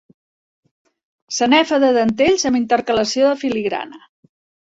[1.39, 4.01] Sanefa de dentells amb intercalació de filigrana.